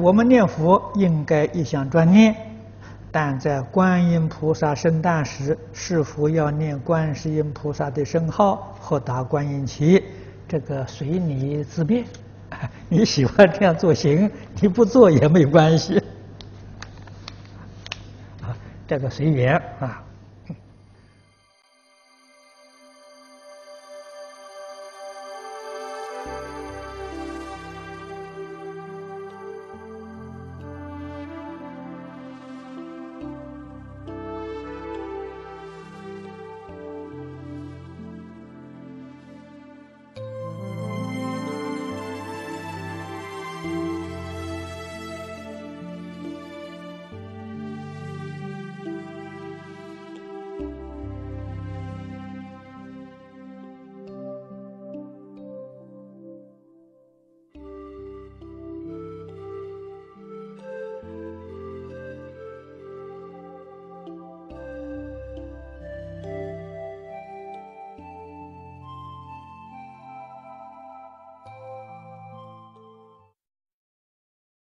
[0.00, 2.34] 我们念佛应该一向专念，
[3.10, 10.02] 但在观音菩萨圣诞时，是否要念观世音菩萨的圣号或打观音旗？
[10.48, 12.06] 这个随你自便，
[12.88, 14.30] 你喜欢这样做行，
[14.62, 15.98] 你不做也没关系。
[18.40, 18.56] 啊，
[18.88, 20.02] 这个随缘啊。